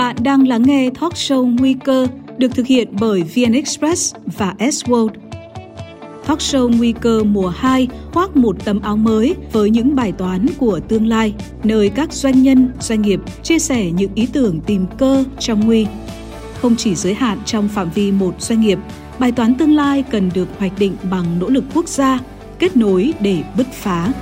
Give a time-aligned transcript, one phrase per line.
[0.00, 2.06] Bạn đang lắng nghe talk show Nguy cơ
[2.38, 5.08] được thực hiện bởi VN Express và S World.
[6.26, 10.46] Talk show Nguy cơ mùa 2 khoác một tấm áo mới với những bài toán
[10.58, 11.34] của tương lai,
[11.64, 15.86] nơi các doanh nhân, doanh nghiệp chia sẻ những ý tưởng tìm cơ trong nguy.
[16.62, 18.78] Không chỉ giới hạn trong phạm vi một doanh nghiệp,
[19.18, 22.18] bài toán tương lai cần được hoạch định bằng nỗ lực quốc gia,
[22.58, 24.12] kết nối để bứt phá.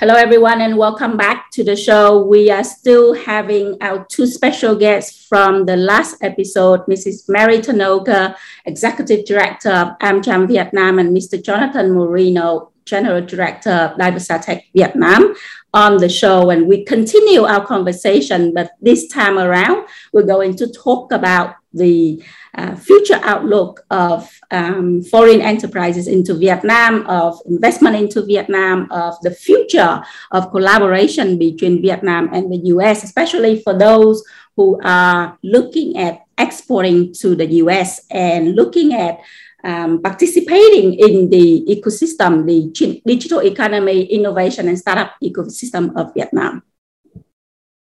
[0.00, 2.24] Hello, everyone, and welcome back to the show.
[2.24, 7.28] We are still having our two special guests from the last episode Mrs.
[7.28, 11.42] Mary Tarnowka, Executive Director of AmCham Vietnam, and Mr.
[11.42, 15.34] Jonathan Moreno, General Director of Diversatek Vietnam,
[15.74, 16.50] on the show.
[16.50, 22.22] And we continue our conversation, but this time around, we're going to talk about the
[22.54, 29.30] uh, future outlook of um, foreign enterprises into Vietnam, of investment into Vietnam, of the
[29.30, 34.24] future of collaboration between Vietnam and the US, especially for those
[34.56, 39.20] who are looking at exporting to the US and looking at
[39.64, 46.62] um, participating in the ecosystem, the digital economy, innovation, and startup ecosystem of Vietnam.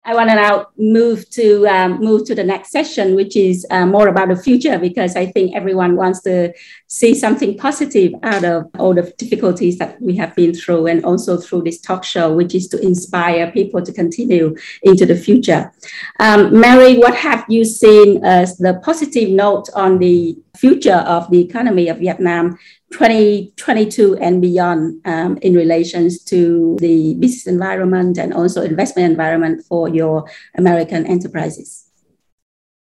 [0.08, 3.86] I want to now move to um, move to the next session, which is uh,
[3.86, 6.53] more about the future, because I think everyone wants to
[6.88, 11.36] see something positive out of all the difficulties that we have been through, and also
[11.36, 15.73] through this talk show, which is to inspire people to continue into the future.
[16.21, 21.42] Um, Mary, what have you seen as the positive note on the future of the
[21.42, 22.58] economy of Vietnam
[22.91, 29.89] 2022 and beyond um, in relations to the business environment and also investment environment for
[29.89, 31.89] your American enterprises?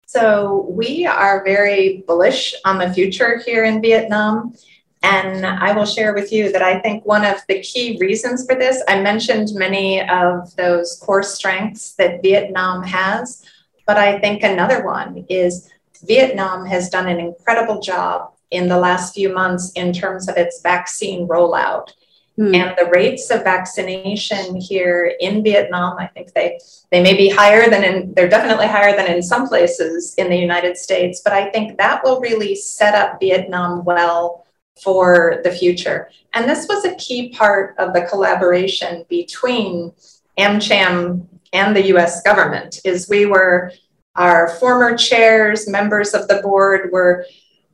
[0.07, 4.55] So, we are very bullish on the future here in Vietnam.
[5.03, 8.55] And I will share with you that I think one of the key reasons for
[8.55, 13.45] this, I mentioned many of those core strengths that Vietnam has,
[13.87, 15.71] but I think another one is
[16.05, 20.61] Vietnam has done an incredible job in the last few months in terms of its
[20.63, 21.93] vaccine rollout.
[22.39, 22.55] Mm.
[22.55, 26.59] And the rates of vaccination here in Vietnam, I think they
[26.93, 30.37] they may be higher than in they're definitely higher than in some places in the
[30.37, 34.47] United States, but I think that will really set up Vietnam well
[34.83, 36.11] for the future.
[36.35, 39.93] And this was a key part of the collaboration between
[40.39, 43.73] AmCham and the US government is we were
[44.15, 47.27] our former chairs, members of the board were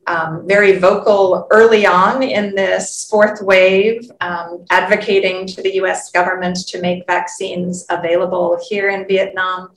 [0.07, 6.57] um, very vocal early on in this fourth wave, um, advocating to the US government
[6.67, 9.71] to make vaccines available here in Vietnam.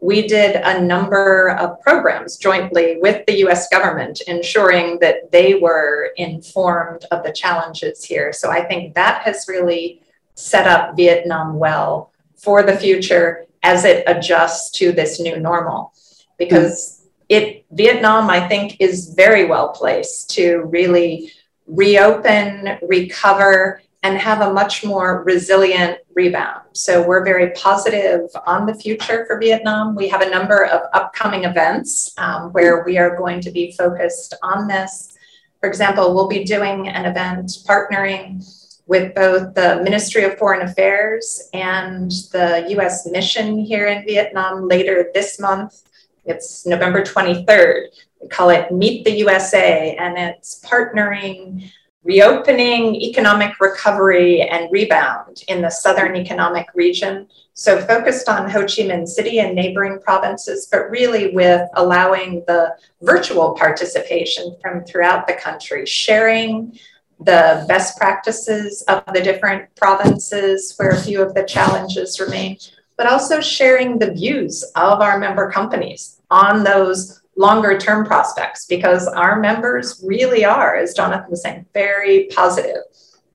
[0.00, 6.12] We did a number of programs jointly with the US government, ensuring that they were
[6.16, 8.32] informed of the challenges here.
[8.32, 10.02] So I think that has really
[10.34, 15.92] set up Vietnam well for the future as it adjusts to this new normal.
[16.38, 16.99] Because
[17.30, 21.32] it Vietnam, I think, is very well placed to really
[21.66, 26.62] reopen, recover, and have a much more resilient rebound.
[26.72, 29.94] So we're very positive on the future for Vietnam.
[29.94, 34.34] We have a number of upcoming events um, where we are going to be focused
[34.42, 35.16] on this.
[35.60, 38.42] For example, we'll be doing an event partnering
[38.86, 45.10] with both the Ministry of Foreign Affairs and the US mission here in Vietnam later
[45.14, 45.82] this month
[46.24, 47.86] it's November 23rd.
[48.20, 51.70] We call it Meet the USA, and it's partnering
[52.02, 57.28] reopening, economic recovery, and rebound in the southern economic region.
[57.52, 62.74] So, focused on Ho Chi Minh City and neighboring provinces, but really with allowing the
[63.02, 66.78] virtual participation from throughout the country, sharing
[67.18, 72.56] the best practices of the different provinces where a few of the challenges remain,
[73.00, 79.08] but also sharing the views of our member companies on those longer term prospects because
[79.08, 82.82] our members really are, as Jonathan was saying, very positive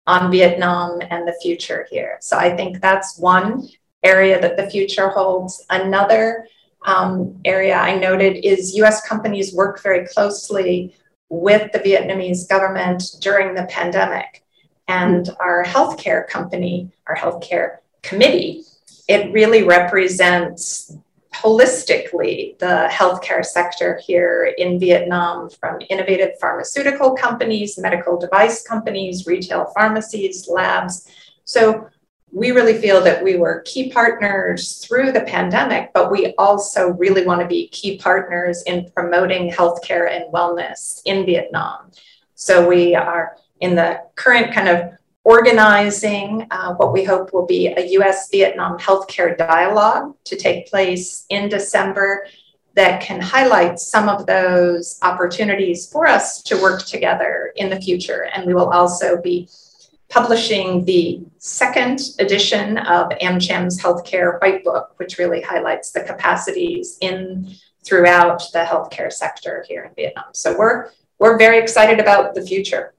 [0.05, 2.19] on Vietnam and the future here.
[2.21, 3.67] So I think that's one
[4.03, 5.65] area that the future holds.
[5.71, 6.45] Another
[6.85, 10.93] um, area I noted is US companies work very closely
[11.29, 14.43] with the Vietnamese government during the pandemic.
[14.87, 18.63] And our healthcare company, our healthcare committee,
[19.07, 20.95] it really represents
[21.33, 29.71] holistically the healthcare sector here in Vietnam from innovative pharmaceutical companies, medical device companies, retail
[29.75, 31.09] pharmacies, labs.
[31.43, 31.89] So
[32.31, 37.25] we really feel that we were key partners through the pandemic, but we also really
[37.25, 41.91] want to be key partners in promoting healthcare and wellness in Vietnam.
[42.35, 44.91] So we are in the current kind of
[45.25, 51.25] organizing uh, what we hope will be a US Vietnam healthcare dialogue to take place
[51.29, 52.27] in December
[52.75, 58.29] that can highlight some of those opportunities for us to work together in the future.
[58.33, 59.49] And we will also be
[60.09, 67.55] publishing the second edition of AmCham's Healthcare White Book, which really highlights the capacities in
[67.83, 70.25] throughout the healthcare sector here in Vietnam.
[70.33, 72.94] So we're we're very excited about the future.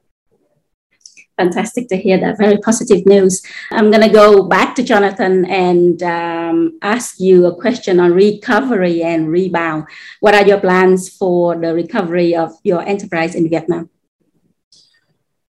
[1.37, 2.39] Fantastic to hear that.
[2.39, 3.43] Very positive news.
[3.71, 9.03] I'm going to go back to Jonathan and um, ask you a question on recovery
[9.03, 9.87] and rebound.
[10.21, 13.91] What are your plans for the recovery of your enterprise in Vietnam?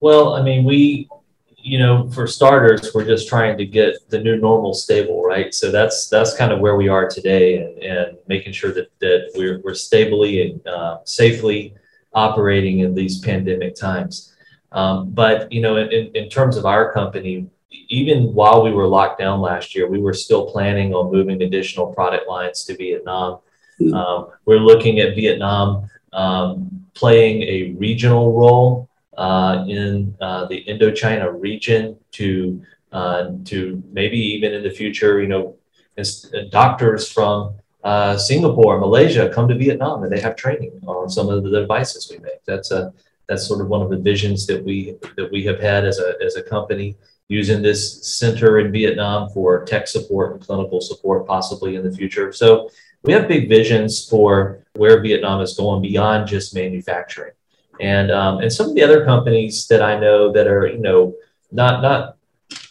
[0.00, 1.08] Well, I mean, we,
[1.56, 5.54] you know, for starters, we're just trying to get the new normal stable, right?
[5.54, 9.32] So that's that's kind of where we are today, and, and making sure that that
[9.34, 11.74] we're we're stably and uh, safely
[12.12, 14.33] operating in these pandemic times.
[14.74, 17.46] Um, but you know, in, in terms of our company,
[17.88, 21.86] even while we were locked down last year, we were still planning on moving additional
[21.86, 23.38] product lines to Vietnam.
[23.78, 23.94] Hmm.
[23.94, 31.32] Um, we're looking at Vietnam um, playing a regional role uh, in uh, the Indochina
[31.40, 32.62] region to
[32.92, 35.56] uh, to maybe even in the future, you know,
[36.50, 41.42] doctors from uh, Singapore, Malaysia come to Vietnam and they have training on some of
[41.42, 42.44] the devices we make.
[42.46, 42.92] That's a
[43.28, 46.14] that's sort of one of the visions that we that we have had as a
[46.24, 46.96] as a company
[47.28, 52.32] using this center in Vietnam for tech support and clinical support possibly in the future.
[52.32, 52.68] So
[53.02, 57.32] we have big visions for where Vietnam is going beyond just manufacturing.
[57.80, 61.14] And um, and some of the other companies that I know that are you know
[61.50, 62.16] not not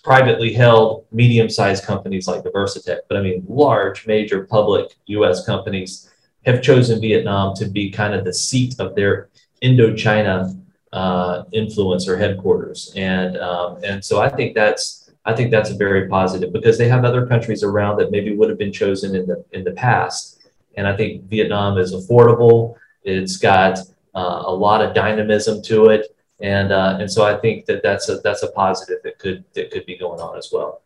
[0.03, 5.45] privately held medium-sized companies like Diversatek, but I mean large major public U.S.
[5.45, 6.09] companies
[6.45, 9.29] have chosen Vietnam to be kind of the seat of their
[9.63, 10.59] Indochina
[10.91, 16.07] uh, influence or headquarters, and um, and so I think that's I think that's very
[16.07, 19.43] positive because they have other countries around that maybe would have been chosen in the
[19.53, 20.41] in the past,
[20.75, 22.75] and I think Vietnam is affordable.
[23.03, 23.79] It's got
[24.13, 28.09] uh, a lot of dynamism to it, and uh, and so I think that that's
[28.09, 30.81] a that's a positive that could that could be going on as well.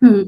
[0.00, 0.24] Hmm.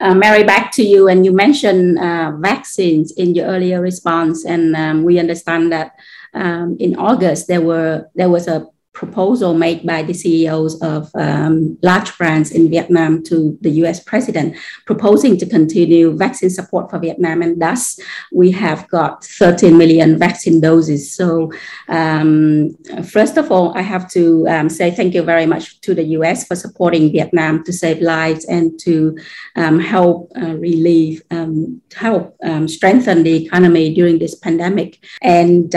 [0.00, 1.08] Uh, Mary, back to you.
[1.08, 5.92] And you mentioned uh, vaccines in your earlier response, and um, we understand that
[6.34, 11.76] um, in August, there were there was a proposal made by the CEOs of um,
[11.82, 14.56] large brands in Vietnam to the US president,
[14.86, 17.42] proposing to continue vaccine support for Vietnam.
[17.42, 17.98] And thus,
[18.32, 21.12] we have got 13 million vaccine doses.
[21.12, 21.52] So,
[21.88, 26.04] um, first of all, I have to um, say thank you very much to the
[26.18, 29.18] US for supporting Vietnam to save lives and to
[29.56, 35.04] um, help uh, relieve, um, help um, strengthen the economy during this pandemic.
[35.20, 35.74] And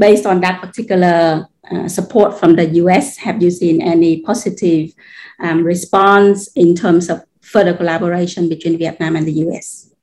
[0.00, 3.18] based on that particular uh, support from the US?
[3.18, 4.92] Have you seen any positive
[5.38, 9.94] um, response in terms of further collaboration between Vietnam and the US?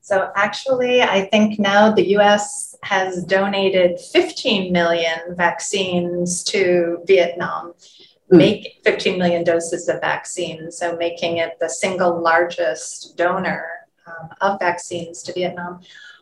[0.00, 7.74] So, actually, I think now the US has donated 15 million vaccines to Vietnam,
[8.32, 8.36] mm.
[8.36, 13.68] make 15 million doses of vaccine, so making it the single largest donor
[14.06, 15.80] um, of vaccines to Vietnam.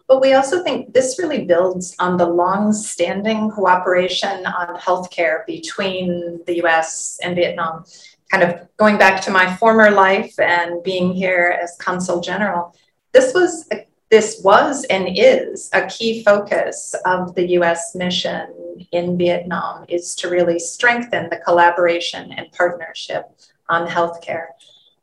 [0.09, 6.65] But we also think this really builds on the long-standing cooperation on healthcare between the
[6.65, 7.85] US and Vietnam.
[8.31, 12.75] Kind of going back to my former life and being here as consul general,
[13.13, 18.47] this was a, this was and is a key focus of the US mission
[18.93, 23.25] in Vietnam is to really strengthen the collaboration and partnership
[23.69, 24.47] on healthcare.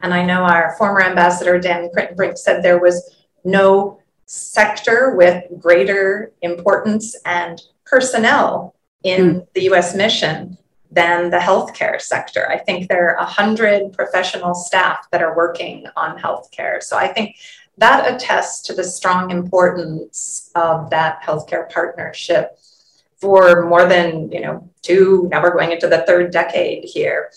[0.01, 6.31] And I know our former ambassador Dan Brink said there was no sector with greater
[6.41, 9.47] importance and personnel in mm.
[9.53, 10.57] the US mission
[10.91, 12.49] than the healthcare sector.
[12.49, 16.81] I think there are 100 professional staff that are working on healthcare.
[16.81, 17.35] So I think
[17.77, 22.57] that attests to the strong importance of that healthcare partnership
[23.17, 27.31] for more than you know two now we're going into the third decade here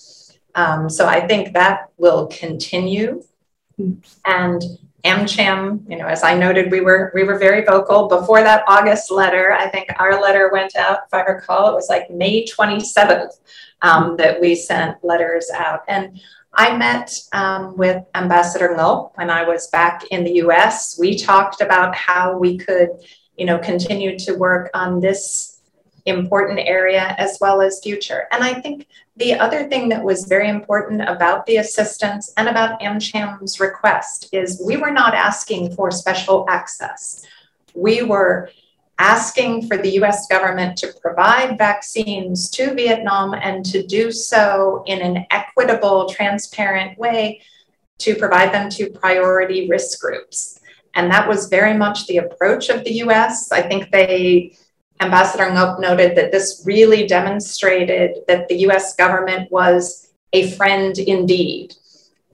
[0.55, 3.23] um, so i think that will continue
[3.77, 3.93] hmm.
[4.27, 4.63] and
[5.05, 9.11] AmCham, you know, as I noted, we were we were very vocal before that August
[9.11, 9.53] letter.
[9.53, 13.39] I think our letter went out, if I recall, it was like May 27th
[13.83, 15.83] um, that we sent letters out.
[15.87, 16.21] And
[16.55, 20.99] I met um, with Ambassador Ngoc when I was back in the U.S.
[20.99, 22.89] We talked about how we could,
[23.37, 25.58] you know, continue to work on this
[26.09, 28.29] important area as well as future.
[28.31, 28.87] And I think
[29.17, 34.63] the other thing that was very important about the assistance and about AmCham's request is
[34.65, 37.25] we were not asking for special access.
[37.75, 38.51] We were
[38.99, 45.01] asking for the US government to provide vaccines to Vietnam and to do so in
[45.01, 47.41] an equitable, transparent way
[47.99, 50.61] to provide them to priority risk groups.
[50.95, 53.53] And that was very much the approach of the US.
[53.53, 54.57] I think they,
[55.01, 61.75] Ambassador Ngoc noted that this really demonstrated that the US government was a friend indeed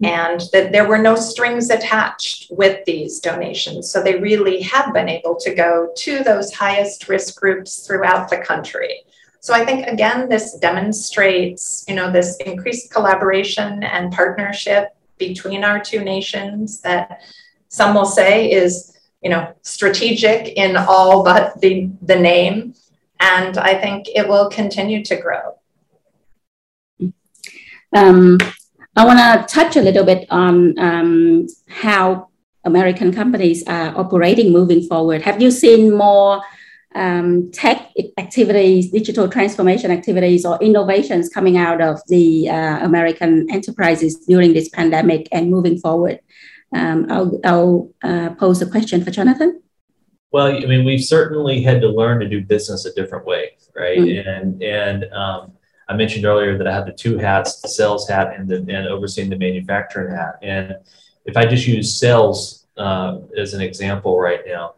[0.03, 0.07] mm-hmm.
[0.07, 3.91] and that there were no strings attached with these donations.
[3.91, 8.39] So they really have been able to go to those highest risk groups throughout the
[8.39, 9.03] country.
[9.41, 15.81] So I think again, this demonstrates, you know, this increased collaboration and partnership between our
[15.81, 17.21] two nations that
[17.69, 18.94] some will say is,
[19.25, 22.75] you know, strategic in all but the, the name.
[23.21, 25.59] And I think it will continue to grow.
[27.97, 28.39] Um,
[28.97, 32.29] I want to touch a little bit on um, how
[32.65, 35.23] American companies are operating moving forward.
[35.23, 36.43] Have you seen more
[36.95, 44.17] um, tech activities, digital transformation activities, or innovations coming out of the uh, American enterprises
[44.27, 46.21] during this pandemic and moving forward?
[46.73, 49.63] Um, I'll, I'll uh, pose a question for Jonathan.
[50.35, 53.99] Well, I mean, we've certainly had to learn to do business a different way, right?
[53.99, 54.29] Mm-hmm.
[54.29, 55.53] And and um,
[55.89, 58.89] I mentioned earlier that I have the two hats, the sales hat and the and
[58.89, 60.41] overseeing the manufacturing hat.
[60.43, 60.75] And
[61.25, 64.75] if I just use sales uh, as an example right now,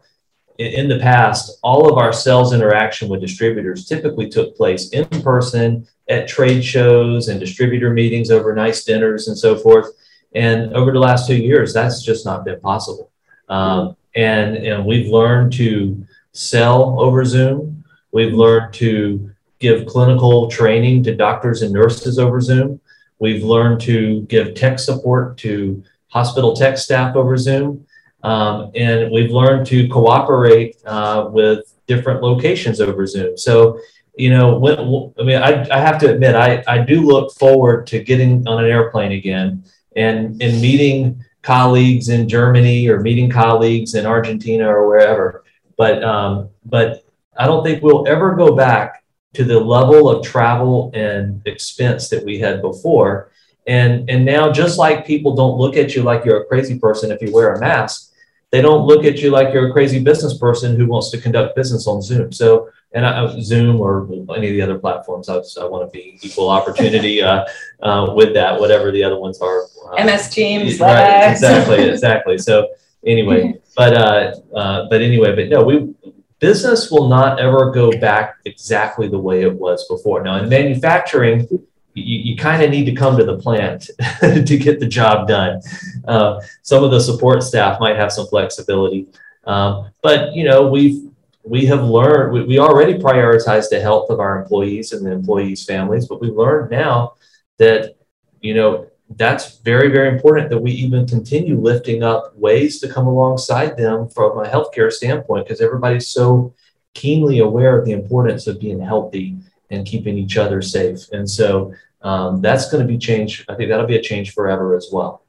[0.59, 5.05] in, in, the past, all of our sales interaction with distributors typically took place in
[5.23, 9.87] person at trade shows and distributor meetings over nice dinners and so forth.
[10.35, 13.11] And over the last two years, that's just not been possible.
[13.49, 17.83] Um, and, and we've learned to sell over Zoom.
[18.11, 22.79] We've learned to give clinical training to doctors and nurses over Zoom.
[23.19, 27.85] We've learned to give tech support to hospital tech staff over Zoom.
[28.23, 33.37] Um, and we've learned to cooperate uh, with different locations over Zoom.
[33.37, 33.79] So,
[34.15, 34.77] you know, when,
[35.19, 38.63] I mean, I, I have to admit, I, I do look forward to getting on
[38.63, 39.63] an airplane again
[39.97, 45.43] and, and meeting colleagues in Germany or meeting colleagues in Argentina or wherever.
[45.77, 47.05] But, um, but
[47.37, 52.25] I don't think we'll ever go back to the level of travel and expense that
[52.25, 53.31] we had before.
[53.67, 57.11] And, and now, just like people don't look at you like you're a crazy person
[57.11, 58.13] if you wear a mask,
[58.49, 61.55] they don't look at you like you're a crazy business person who wants to conduct
[61.55, 62.31] business on Zoom.
[62.31, 66.19] So, and I, Zoom or any of the other platforms, I, I want to be
[66.21, 67.45] equal opportunity uh,
[67.81, 69.63] uh, with that, whatever the other ones are.
[69.91, 71.31] Uh, MS Teams, right?
[71.31, 72.37] Exactly, exactly.
[72.37, 72.69] So,
[73.05, 75.93] anyway, but uh, uh, but anyway, but no, we
[76.39, 80.23] business will not ever go back exactly the way it was before.
[80.23, 81.47] Now, in manufacturing,
[81.93, 83.89] you, you kind of need to come to the plant
[84.21, 85.61] to get the job done.
[86.07, 89.07] Uh, some of the support staff might have some flexibility,
[89.45, 91.07] um, but you know we've
[91.49, 95.65] we have learned we, we already prioritize the health of our employees and the employees'
[95.65, 97.13] families, but we learned now
[97.57, 97.95] that
[98.41, 103.07] you know that's very, very important that we even continue lifting up ways to come
[103.07, 106.53] alongside them from a healthcare standpoint because everybody's so
[106.93, 109.37] keenly aware of the importance of being healthy
[109.69, 111.09] and keeping each other safe.
[111.11, 113.45] And so um, that's going to be change.
[113.47, 115.21] I think that'll be a change forever as well.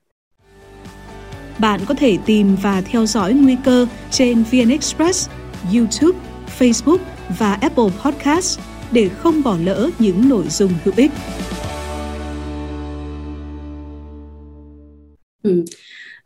[1.59, 5.29] Bạn có thể tìm và theo dõi nguy cơ trên VN Express,
[5.75, 6.19] YouTube,
[6.59, 6.99] Facebook
[7.39, 8.61] và Apple Podcast
[8.93, 11.11] để không bỏ lỡ những nội dung hữu ích.
[15.43, 15.65] Mm.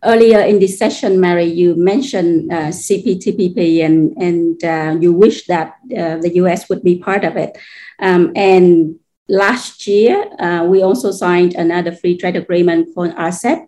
[0.03, 5.69] Earlier in this session, Mary, you mentioned uh, CPTPP and, and uh, you wish that
[5.97, 7.57] uh, the US would be part of it.
[8.01, 8.97] Um, and
[9.29, 13.67] last year, uh, we also signed another free trade agreement called RCEP.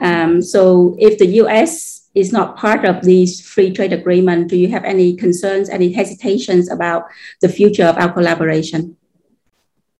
[0.00, 4.68] Um, so if the US is not part of this free trade agreement, do you
[4.68, 7.04] have any concerns, any hesitations about
[7.40, 8.96] the future of our collaboration?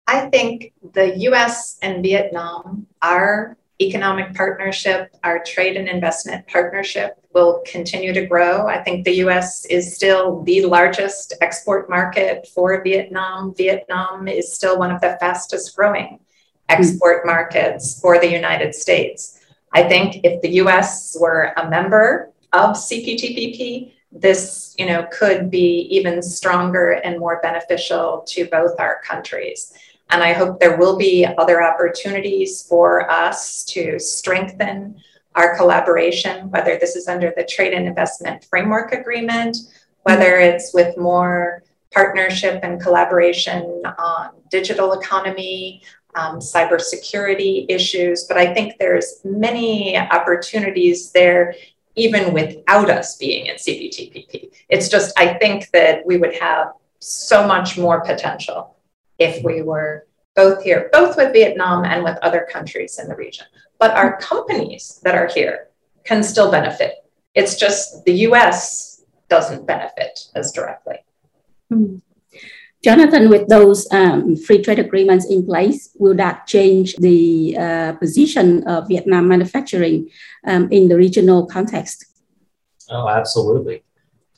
[0.06, 7.62] I think the US and Vietnam our economic partnership, our trade and investment partnership will
[7.66, 8.66] continue to grow.
[8.66, 13.54] I think the US is still the largest export market for Vietnam.
[13.56, 16.20] Vietnam is still one of the fastest growing
[16.68, 19.40] export markets for the United States.
[19.72, 25.88] I think if the US were a member of CPTPP, this you know could be
[25.90, 29.72] even stronger and more beneficial to both our countries.
[30.10, 34.96] And I hope there will be other opportunities for us to strengthen
[35.34, 39.56] our collaboration, whether this is under the Trade and Investment Framework Agreement,
[40.02, 41.62] whether it's with more
[41.92, 45.82] partnership and collaboration on digital economy,
[46.14, 48.24] um, cybersecurity issues.
[48.24, 51.54] But I think there's many opportunities there
[51.94, 54.50] even without us being in CPTPP.
[54.68, 58.76] It's just, I think that we would have so much more potential
[59.18, 63.46] if we were both here, both with Vietnam and with other countries in the region.
[63.78, 65.68] But our companies that are here
[66.04, 67.04] can still benefit.
[67.34, 70.96] It's just the US doesn't benefit as directly.
[71.72, 72.00] Mm.
[72.82, 78.66] Jonathan, with those um, free trade agreements in place, will that change the uh, position
[78.66, 80.10] of Vietnam manufacturing
[80.46, 82.06] um, in the regional context?
[82.90, 83.84] Oh, absolutely.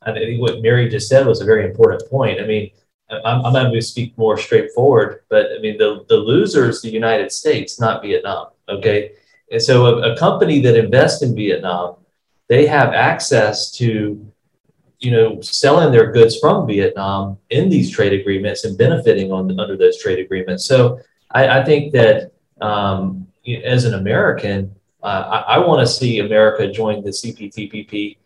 [0.02, 2.38] I think what Mary just said was a very important point.
[2.38, 2.70] I mean,
[3.10, 6.82] I'm, I'm not going to speak more straightforward, but I mean, the, the loser is
[6.82, 8.48] the United States, not Vietnam.
[8.68, 9.12] Okay.
[9.50, 11.96] And so a, a company that invests in Vietnam,
[12.48, 14.30] they have access to
[15.04, 19.76] you know, selling their goods from Vietnam in these trade agreements and benefiting on under
[19.76, 20.64] those trade agreements.
[20.64, 23.26] So I, I think that um,
[23.64, 28.16] as an American, uh, I, I want to see America join the CPTPP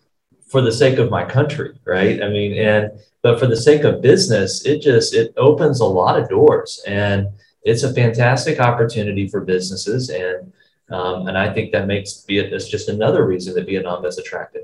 [0.46, 2.22] for the sake of my country, right?
[2.22, 2.92] I mean, and
[3.22, 7.28] but for the sake of business, it just it opens a lot of doors, and
[7.62, 10.52] it's a fantastic opportunity for businesses, and
[10.90, 14.62] um, and I think that makes Vietnam just another reason that Vietnam is attractive.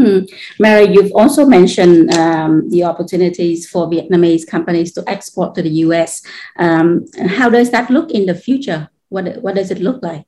[0.00, 0.20] Hmm.
[0.60, 6.22] Mary, you've also mentioned um, the opportunities for Vietnamese companies to export to the US.
[6.56, 8.90] Um, how does that look in the future?
[9.08, 10.24] What, what does it look like?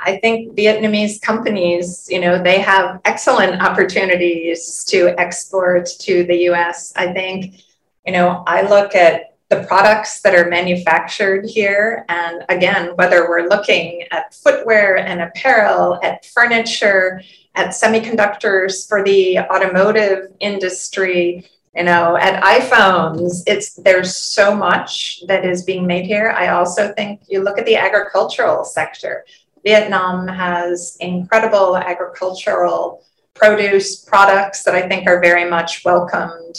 [0.00, 6.92] I think Vietnamese companies, you know, they have excellent opportunities to export to the US.
[6.96, 7.62] I think,
[8.06, 12.06] you know, I look at the products that are manufactured here.
[12.08, 17.20] And again, whether we're looking at footwear and apparel, at furniture,
[17.54, 25.44] at semiconductors for the automotive industry, you know, at iPhones, it's there's so much that
[25.44, 26.30] is being made here.
[26.30, 29.24] I also think you look at the agricultural sector.
[29.64, 33.04] Vietnam has incredible agricultural
[33.34, 36.56] produce products that I think are very much welcomed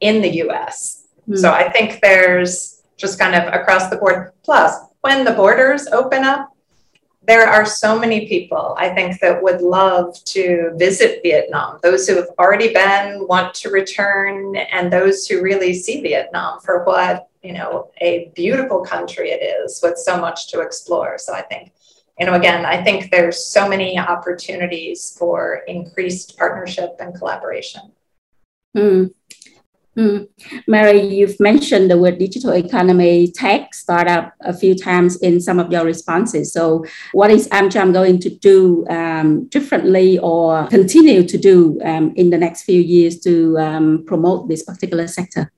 [0.00, 1.06] in the US.
[1.28, 1.38] Mm.
[1.38, 4.32] So I think there's just kind of across the board.
[4.44, 6.51] Plus, when the borders open up,
[7.24, 11.78] there are so many people I think that would love to visit Vietnam.
[11.82, 16.84] Those who have already been want to return, and those who really see Vietnam for
[16.84, 21.16] what you know a beautiful country it is with so much to explore.
[21.18, 21.72] So I think
[22.18, 27.92] you know again I think there's so many opportunities for increased partnership and collaboration.
[28.76, 29.12] Mm.
[29.96, 30.26] Mm.
[30.66, 35.70] Mary, you've mentioned the word digital economy, tech, startup a few times in some of
[35.70, 36.50] your responses.
[36.50, 42.30] So, what is AmCham going to do um, differently or continue to do um, in
[42.30, 45.52] the next few years to um, promote this particular sector?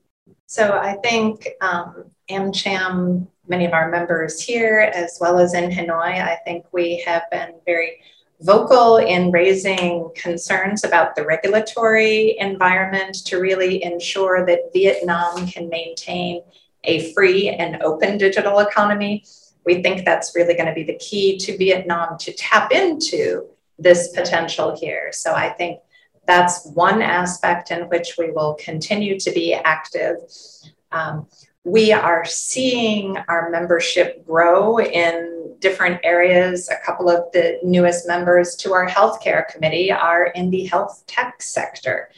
[0.47, 6.21] So, I think um, AmCham, many of our members here, as well as in Hanoi,
[6.21, 8.01] I think we have been very
[8.45, 16.43] vocal in raising concerns about the regulatory environment to really ensure that Vietnam can maintain
[16.85, 19.25] a free and open digital economy.
[19.65, 23.47] We think that's really going to be the key to Vietnam to tap into
[23.79, 25.09] this potential here.
[25.13, 25.81] So I think
[26.27, 30.17] that's one aspect in which we will continue to be active.
[30.93, 31.29] Um,
[31.65, 36.69] we are seeing our membership grow in different areas.
[36.69, 41.41] A couple of the newest members to our healthcare committee are in the health tech
[41.41, 42.11] sector.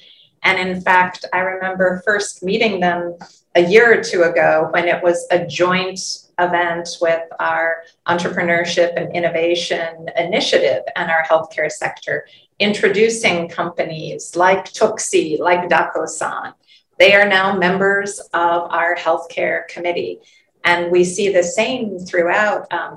[0.42, 3.16] And in fact, I remember first meeting them
[3.54, 6.00] a year or two ago when it was a joint
[6.38, 12.26] event with our entrepreneurship and innovation initiative and our healthcare sector,
[12.59, 16.52] introducing companies like Tuxi, like Dakosan,
[16.98, 20.18] they are now members of our healthcare committee.
[20.64, 22.96] And we see the same throughout um,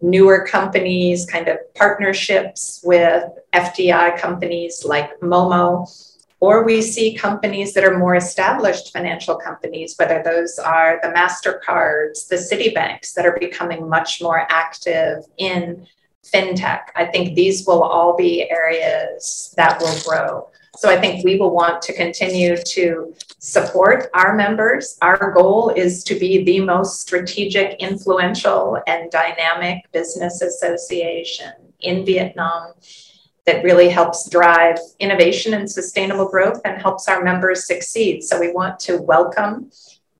[0.00, 5.88] newer companies, kind of partnerships with FDI companies like Momo,
[6.40, 12.28] or we see companies that are more established financial companies, whether those are the MasterCards,
[12.28, 15.86] the Citibanks that are becoming much more active in
[16.24, 16.80] fintech.
[16.94, 20.50] I think these will all be areas that will grow.
[20.76, 24.98] So I think we will want to continue to support our members.
[25.00, 32.74] Our goal is to be the most strategic, influential, and dynamic business association in Vietnam
[33.46, 38.22] that really helps drive innovation and sustainable growth and helps our members succeed.
[38.22, 39.70] So we want to welcome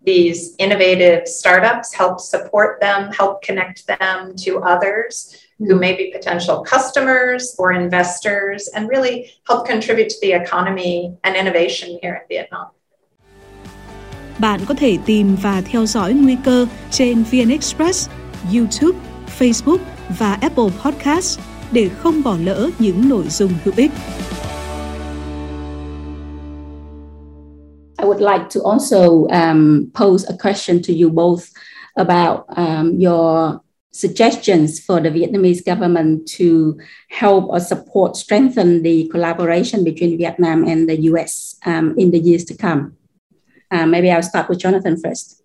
[0.02, 6.64] these innovative startups, help support them, help connect them to others who may be potential
[6.64, 12.66] customers or investors and really help contribute to the economy and innovation here in Vietnam.
[14.38, 18.08] Bạn có thể tìm và theo dõi nguy cơ trên VN Express,
[18.54, 18.98] YouTube,
[19.38, 19.78] Facebook
[20.18, 21.40] và Apple Podcast
[21.72, 23.90] để không bỏ lỡ những nội dung hữu ích.
[27.98, 31.42] I would like to also um, pose a question to you both
[31.94, 33.60] about um, your
[33.98, 36.78] suggestions for the Vietnamese government to
[37.08, 42.44] help or support strengthen the collaboration between Vietnam and the US um, in the years
[42.46, 42.96] to come.
[43.70, 45.42] Uh, maybe I'll start with Jonathan first.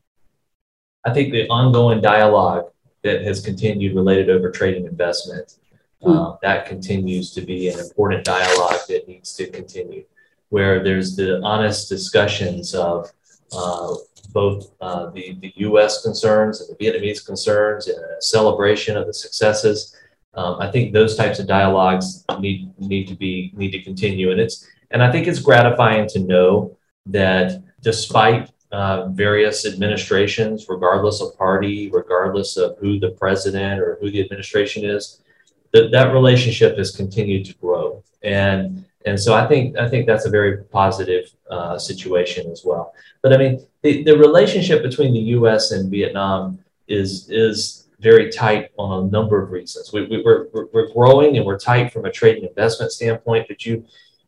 [1.05, 2.65] I think the ongoing dialogue
[3.03, 5.57] that has continued related over trade and investment,
[6.03, 6.33] mm.
[6.33, 10.03] uh, that continues to be an important dialogue that needs to continue,
[10.49, 13.11] where there's the honest discussions of
[13.51, 13.95] uh,
[14.27, 16.03] both uh, the, the U.S.
[16.03, 19.95] concerns and the Vietnamese concerns and a celebration of the successes.
[20.33, 24.39] Um, I think those types of dialogues need need to be need to continue, and
[24.39, 31.37] it's and I think it's gratifying to know that despite uh, various administrations, regardless of
[31.37, 35.21] party, regardless of who the president or who the administration is,
[35.73, 40.25] that that relationship has continued to grow, and and so I think I think that's
[40.25, 42.93] a very positive uh, situation as well.
[43.21, 45.71] But I mean, the, the relationship between the U.S.
[45.71, 49.93] and Vietnam is is very tight on a number of reasons.
[49.93, 53.47] We, we, we're, we're growing and we're tight from a trade and investment standpoint.
[53.47, 53.85] But you,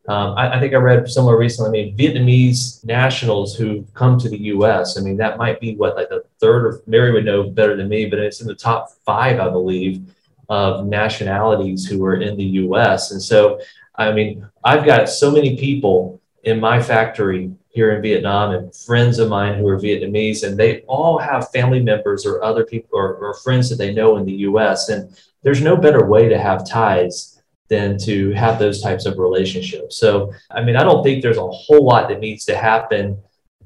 [0.08, 1.70] um, I, I, think I read somewhere recently.
[1.70, 4.98] I mean, Vietnamese nationals who come to the U.S.
[4.98, 7.90] I mean, that might be what like the third or Mary would know better than
[7.90, 10.04] me, but it's in the top five, I believe,
[10.50, 13.12] of nationalities who are in the U.S.
[13.12, 13.60] And so,
[13.96, 19.18] I mean, I've got so many people in my factory here in Vietnam and friends
[19.18, 23.16] of mine who are Vietnamese, and they all have family members or other people or,
[23.16, 24.90] or, friends that they know in the US.
[24.90, 29.98] And there's no better way to have ties than to have those types of relationships.
[29.98, 33.18] So, I mean, I don't think there's a whole lot that needs to happen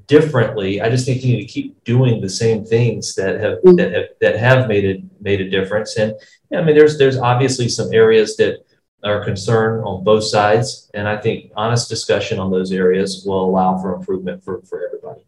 [0.07, 0.81] differently.
[0.81, 3.75] I just think you need to keep doing the same things that have mm-hmm.
[3.75, 5.97] that have that have made it made a difference.
[5.97, 6.15] And
[6.53, 8.63] I mean, there's there's obviously some areas that
[9.03, 10.89] are concern on both sides.
[10.93, 15.21] And I think honest discussion on those areas will allow for improvement for, for everybody.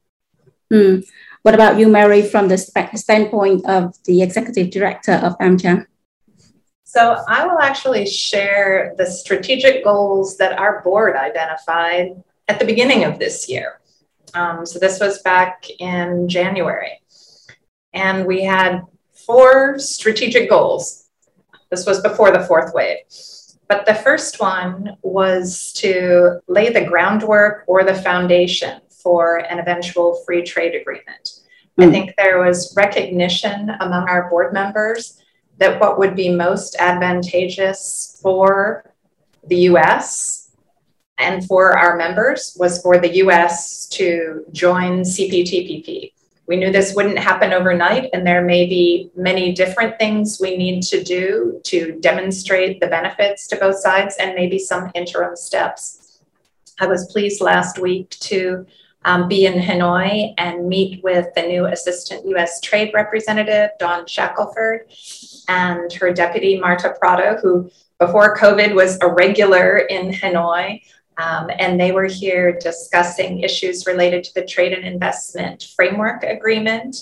[0.72, 1.08] Mm.
[1.44, 5.86] What about you, Mary, from the standpoint of the executive director of AmCham?
[6.84, 13.04] So I will actually share the strategic goals that our board identified at the beginning
[13.04, 13.80] of this year.
[14.34, 17.00] Um, so this was back in January.
[17.94, 18.82] And we had
[19.14, 21.08] four strategic goals.
[21.70, 22.98] This was before the fourth wave.
[23.70, 30.22] But the first one was to lay the groundwork or the foundation for an eventual
[30.26, 31.40] free trade agreement.
[31.80, 31.84] Mm.
[31.84, 31.92] I hmm.
[31.92, 35.22] think there was recognition among our board members
[35.60, 38.92] that what would be most advantageous for
[39.46, 40.52] the US
[41.20, 46.14] and for our members was for the US to join CPTPP.
[46.50, 50.82] We knew this wouldn't happen overnight, and there may be many different things we need
[50.82, 56.22] to do to demonstrate the benefits to both sides and maybe some interim steps.
[56.80, 58.66] I was pleased last week to
[59.06, 62.60] um, be in Hanoi and meet with the new Assistant U.S.
[62.62, 64.92] Trade Representative, Dawn Shackelford,
[65.50, 70.82] and her deputy, Marta Prado, who before COVID was a regular in Hanoi.
[71.20, 76.96] Um, and they were here discussing issues related to the trade and investment framework agreement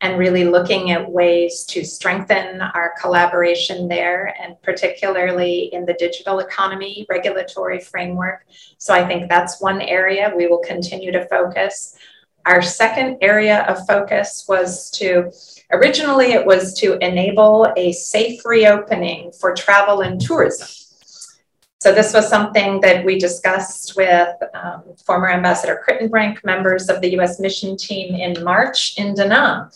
[0.00, 6.38] and really looking at ways to strengthen our collaboration there and particularly in the digital
[6.38, 8.46] economy regulatory framework.
[8.78, 11.96] So I think that's one area we will continue to focus.
[12.46, 15.30] Our second area of focus was to
[15.72, 20.68] originally it was to enable a safe reopening for travel and tourism.
[21.80, 27.12] So this was something that we discussed with um, former Ambassador Kritenbrink, members of the
[27.12, 27.38] U.S.
[27.38, 29.70] mission team in March in Da Nang,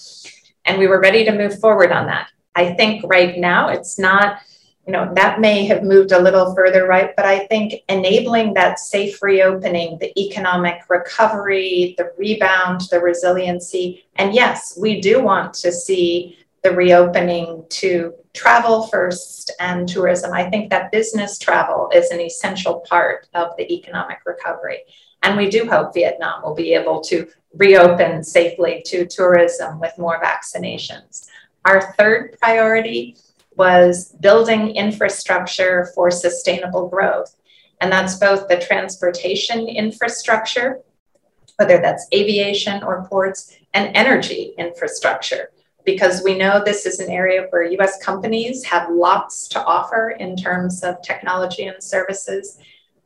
[0.64, 2.28] and we were ready to move forward on that.
[2.56, 4.38] I think right now it's not,
[4.84, 8.80] you know, that may have moved a little further right, but I think enabling that
[8.80, 15.70] safe reopening, the economic recovery, the rebound, the resiliency, and yes, we do want to
[15.70, 20.32] see the reopening to travel first and tourism.
[20.32, 24.82] I think that business travel is an essential part of the economic recovery.
[25.22, 30.22] And we do hope Vietnam will be able to reopen safely to tourism with more
[30.22, 31.26] vaccinations.
[31.64, 33.16] Our third priority
[33.56, 37.36] was building infrastructure for sustainable growth.
[37.80, 40.80] And that's both the transportation infrastructure,
[41.56, 45.50] whether that's aviation or ports, and energy infrastructure
[45.84, 50.36] because we know this is an area where US companies have lots to offer in
[50.36, 52.58] terms of technology and services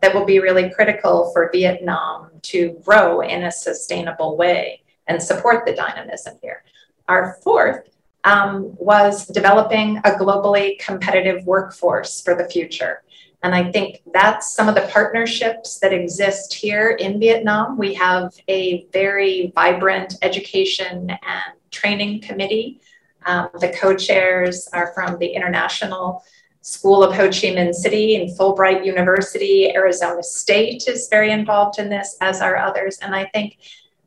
[0.02, 5.64] that will be really critical for Vietnam to grow in a sustainable way and support
[5.64, 6.64] the dynamism here.
[7.08, 7.88] Our fourth
[8.24, 13.02] um, was developing a globally competitive workforce for the future.
[13.42, 17.78] And I think that's some of the partnerships that exist here in Vietnam.
[17.78, 22.81] We have a very vibrant education and training committee.
[23.24, 26.22] Um, the co chairs are from the International
[26.62, 29.74] School of Ho Chi Minh City and Fulbright University.
[29.74, 32.98] Arizona State is very involved in this, as are others.
[33.00, 33.59] And I think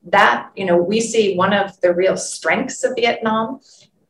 [0.04, 3.60] that, you know, we see one of the real strengths of Vietnam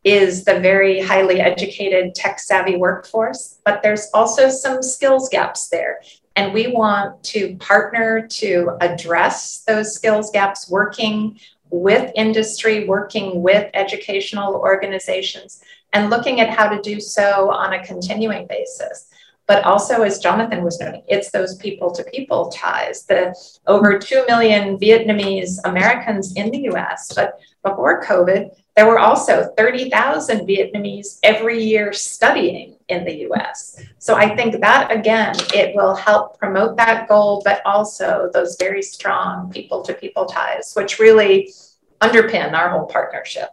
[0.03, 6.01] is the very highly educated tech savvy workforce, but there's also some skills gaps there.
[6.35, 13.69] And we want to partner to address those skills gaps, working with industry, working with
[13.73, 15.61] educational organizations,
[15.93, 19.07] and looking at how to do so on a continuing basis.
[19.47, 23.05] But also, as Jonathan was noting, it's those people to people ties.
[23.05, 29.51] The over 2 million Vietnamese Americans in the US, but before COVID, there were also
[29.57, 33.81] 30,000 Vietnamese every year studying in the US.
[33.97, 38.81] So I think that again, it will help promote that goal, but also those very
[38.81, 41.53] strong people to people ties, which really
[42.01, 43.49] underpin our whole partnership.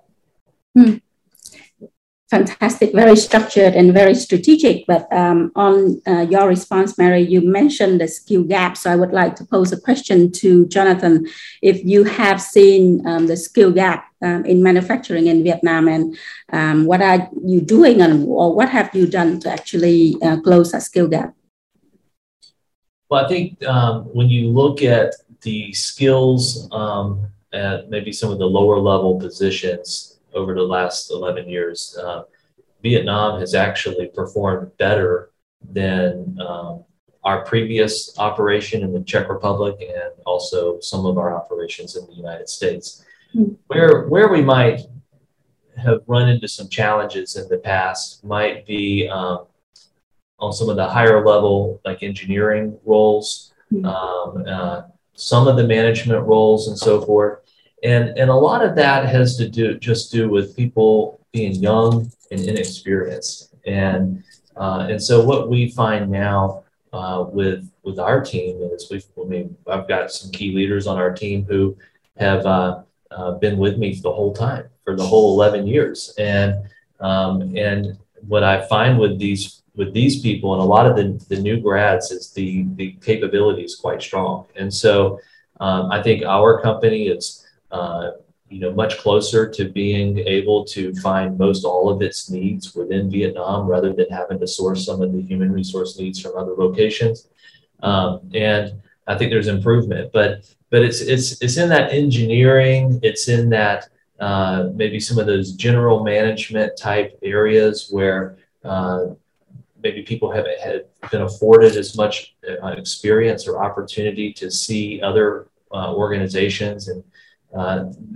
[0.74, 0.96] Hmm
[2.30, 4.86] fantastic, very structured and very strategic.
[4.86, 8.76] But um, on uh, your response, Mary, you mentioned the skill gap.
[8.76, 11.26] So I would like to pose a question to Jonathan.
[11.62, 16.16] If you have seen um, the skill gap um, in manufacturing in Vietnam, and
[16.52, 20.72] um, what are you doing, and or what have you done to actually uh, close
[20.72, 21.34] that skill gap?
[23.08, 28.38] Well, I think um, when you look at the skills um, at maybe some of
[28.38, 31.98] the lower level positions, over the last 11 years.
[32.00, 32.22] Uh,
[32.82, 35.30] Vietnam has actually performed better
[35.72, 36.84] than um,
[37.24, 42.12] our previous operation in the Czech Republic and also some of our operations in the
[42.12, 43.04] United States.
[43.34, 43.54] Mm-hmm.
[43.66, 44.82] Where, where we might
[45.76, 49.46] have run into some challenges in the past might be um,
[50.38, 53.84] on some of the higher level, like engineering roles, mm-hmm.
[53.86, 54.82] um, uh,
[55.14, 57.45] some of the management roles, and so forth
[57.82, 62.10] and and a lot of that has to do just do with people being young
[62.30, 63.54] and inexperienced.
[63.66, 64.24] And
[64.56, 69.24] uh, and so what we find now uh, with with our team is we've I
[69.24, 71.76] mean I've got some key leaders on our team who
[72.16, 76.14] have uh, uh been with me the whole time for the whole 11 years.
[76.18, 76.54] And
[77.00, 81.22] um, and what I find with these with these people and a lot of the,
[81.28, 84.46] the new grads is the the capability is quite strong.
[84.56, 85.20] And so
[85.60, 88.12] um, I think our company is uh,
[88.48, 93.10] you know, much closer to being able to find most all of its needs within
[93.10, 97.28] Vietnam rather than having to source some of the human resource needs from other locations.
[97.82, 103.28] Um, and I think there's improvement, but but it's it's it's in that engineering, it's
[103.28, 103.88] in that
[104.20, 109.06] uh, maybe some of those general management type areas where uh,
[109.82, 115.48] maybe people haven't had been afforded as much uh, experience or opportunity to see other
[115.72, 117.04] uh, organizations and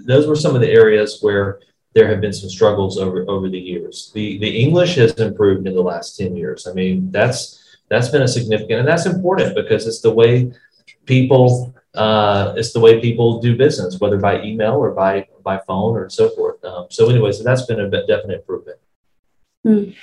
[0.06, 1.60] those were some of the areas where
[1.94, 4.10] there have been some struggles over over the years.
[4.14, 6.66] The the English has improved in the last 10 years.
[6.66, 10.52] I mean, that's that's been a significant and that's important because it's the way
[11.06, 15.96] people uh, it's the way people do business, whether by email or by by phone
[15.96, 16.64] or so forth.
[16.64, 18.78] Um, so, anyways, that's been a definite improvement.
[19.66, 19.96] Mm,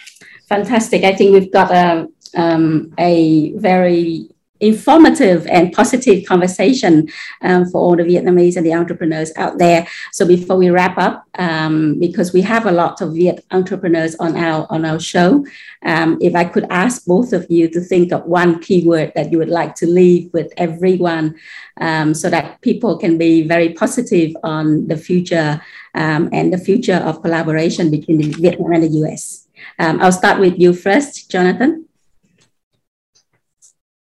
[0.50, 1.04] fantastic!
[1.06, 7.08] I think we've got a um, a very informative and positive conversation
[7.42, 9.88] um, for all the Vietnamese and the entrepreneurs out there.
[10.12, 14.36] So before we wrap up, um, because we have a lot of Viet entrepreneurs on
[14.36, 15.46] our on our show,
[15.84, 19.38] um, if I could ask both of you to think of one keyword that you
[19.38, 21.36] would like to leave with everyone,
[21.80, 25.62] um, so that people can be very positive on the future
[25.96, 29.48] um, and the future of collaboration between Vietnam and the US.
[29.80, 31.87] Um, I'll start with you first, Jonathan.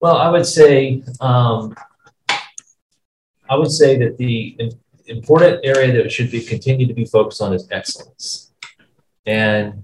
[0.02, 1.76] Well, I would say um,
[3.48, 4.58] I would say that the
[5.06, 8.52] important area that should be continue to be focused on is excellence.
[9.28, 9.84] And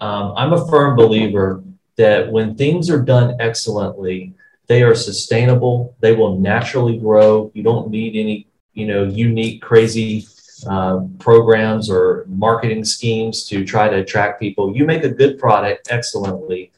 [0.00, 1.62] um, I'm a firm believer
[1.96, 4.32] that when things are done excellently,
[4.68, 5.96] they are sustainable.
[6.00, 7.50] They will naturally grow.
[7.54, 10.26] You don't need any, you know, unique, crazy
[10.66, 14.74] uh, programs or marketing schemes to try to attract people.
[14.74, 16.72] You make a good product excellently,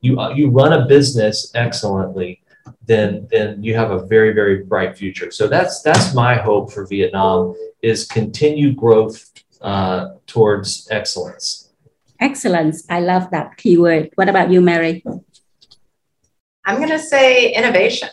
[0.00, 2.42] you uh, you run a business excellently,
[2.86, 5.30] then then you have a very very bright future.
[5.30, 11.70] So that's that's my hope for Vietnam is continued growth uh, towards excellence.
[12.20, 12.84] Excellence.
[12.90, 14.10] I love that keyword.
[14.16, 15.04] What about you, Mary?
[16.64, 18.08] I'm going to say innovation.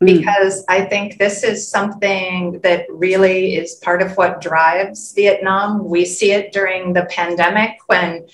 [0.00, 5.84] because I think this is something that really is part of what drives Vietnam.
[5.84, 8.28] We see it during the pandemic when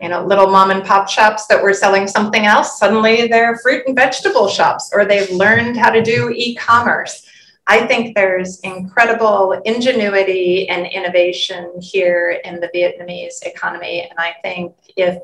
[0.00, 3.84] you know little mom and pop shops that were selling something else suddenly they're fruit
[3.86, 7.24] and vegetable shops or they've learned how to do e-commerce.
[7.70, 14.74] I think there's incredible ingenuity and innovation here in the Vietnamese economy and I think
[14.96, 15.18] if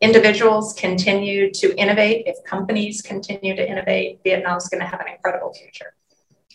[0.00, 5.52] individuals continue to innovate, if companies continue to innovate, Vietnam's going to have an incredible
[5.52, 5.94] future.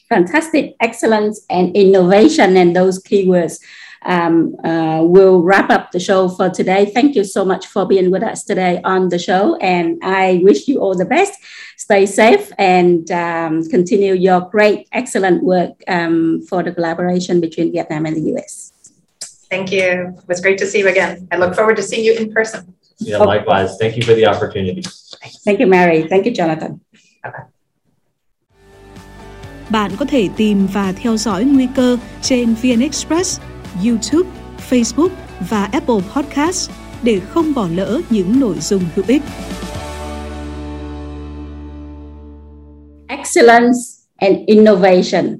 [0.09, 3.59] Fantastic excellence and innovation and those keywords.
[4.05, 6.91] Um, uh, we'll wrap up the show for today.
[6.93, 9.55] Thank you so much for being with us today on the show.
[9.57, 11.33] And I wish you all the best.
[11.77, 18.05] Stay safe and um, continue your great, excellent work um, for the collaboration between Vietnam
[18.05, 18.71] and the US.
[19.49, 20.15] Thank you.
[20.17, 21.27] It was great to see you again.
[21.31, 22.73] I look forward to seeing you in person.
[22.99, 23.77] Yeah, likewise.
[23.77, 24.83] Thank you for the opportunity.
[25.45, 26.07] Thank you, Mary.
[26.07, 26.79] Thank you, Jonathan.
[27.23, 27.53] Bye-bye.
[29.69, 33.39] Bạn có thể tìm và theo dõi Nguy cơ trên VN Express,
[33.83, 34.29] YouTube,
[34.69, 35.09] Facebook
[35.49, 36.71] và Apple Podcast
[37.03, 39.21] để không bỏ lỡ những nội dung hữu ích.
[43.07, 43.79] Excellence
[44.17, 45.39] and innovation.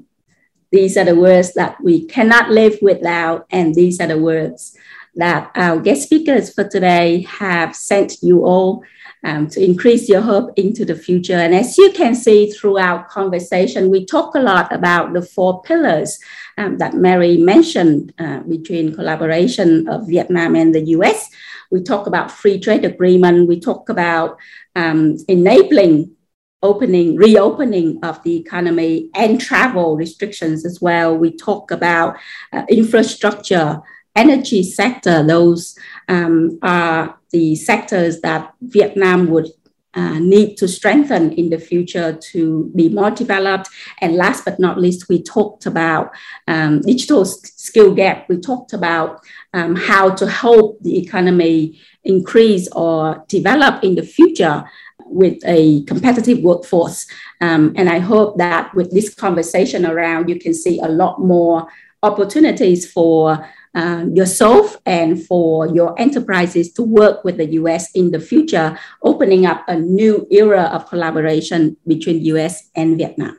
[0.72, 4.76] These are the words that we cannot live without, and these are the words
[5.20, 8.82] that our guest speakers for today have sent you all
[9.24, 11.34] um, to increase your hope into the future.
[11.34, 16.18] And as you can see throughout conversation, we talk a lot about the four pillars
[16.58, 21.30] um, that Mary mentioned uh, between collaboration of Vietnam and the US.
[21.70, 23.48] We talk about free trade agreement.
[23.48, 24.38] We talk about
[24.76, 26.14] um, enabling
[26.62, 31.16] opening, reopening of the economy and travel restrictions as well.
[31.16, 32.16] We talk about
[32.52, 33.80] uh, infrastructure,
[34.16, 35.22] energy sector.
[35.22, 35.76] Those
[36.08, 39.48] um, are the sectors that Vietnam would
[39.94, 43.68] uh, need to strengthen in the future to be more developed.
[44.00, 46.10] And last but not least, we talked about
[46.48, 48.28] um, digital skill gap.
[48.28, 49.20] We talked about
[49.52, 54.64] um, how to help the economy increase or develop in the future
[55.06, 57.06] with a competitive workforce.
[57.40, 61.68] Um, and I hope that with this conversation around, you can see a lot more
[62.04, 63.38] opportunities for
[63.74, 69.46] uh, yourself and for your enterprises to work with the US in the future, opening
[69.46, 73.34] up a new era of collaboration between US and Vietnam.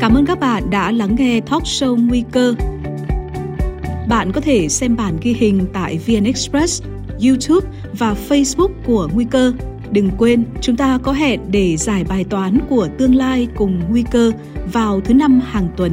[0.00, 2.54] Cảm ơn các bạn đã lắng nghe talk show Nguy cơ.
[4.08, 6.82] Bạn có thể xem bản ghi hình tại VN Express,
[7.26, 9.52] YouTube và Facebook của Nguy cơ.
[9.92, 14.04] Đừng quên, chúng ta có hẹn để giải bài toán của tương lai cùng Nguy
[14.10, 14.32] cơ
[14.72, 15.92] vào thứ năm hàng tuần.